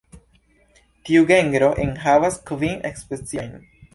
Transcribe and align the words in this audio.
Tiu 1.09 1.27
genro 1.33 1.69
enhavas 1.85 2.41
kvin 2.53 2.83
speciojn. 3.05 3.55